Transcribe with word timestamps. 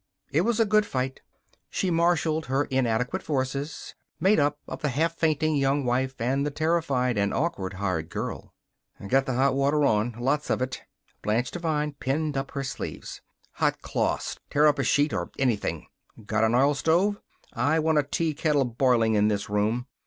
It 0.31 0.41
was 0.41 0.59
a 0.59 0.65
good 0.65 0.87
fight. 0.87 1.21
She 1.69 1.91
marshaled 1.91 2.47
her 2.47 2.63
inadequate 2.65 3.21
forces, 3.21 3.93
made 4.19 4.39
up 4.39 4.57
of 4.67 4.81
the 4.81 4.89
half 4.89 5.13
fainting 5.15 5.55
Young 5.55 5.85
Wife 5.85 6.19
and 6.19 6.43
the 6.43 6.49
terrified 6.49 7.19
and 7.19 7.31
awkward 7.31 7.73
hired 7.73 8.09
girl. 8.09 8.51
"Get 9.07 9.27
the 9.27 9.35
hot 9.35 9.53
water 9.53 9.83
on 9.85 10.13
lots 10.17 10.49
of 10.49 10.59
it!" 10.59 10.81
Blanche 11.21 11.51
Devine 11.51 11.93
pinned 11.93 12.35
up 12.35 12.49
her 12.53 12.63
sleeves. 12.63 13.21
"Hot 13.57 13.83
cloths! 13.83 14.39
Tear 14.49 14.65
up 14.65 14.79
a 14.79 14.83
sheet 14.83 15.13
or 15.13 15.29
anything! 15.37 15.85
Got 16.25 16.45
an 16.45 16.55
oilstove? 16.55 17.21
I 17.53 17.77
want 17.77 17.99
a 17.99 18.03
tea 18.03 18.33
kettle 18.33 18.65
boiling 18.65 19.13
in 19.13 19.27
the 19.27 19.45
room. 19.49 19.85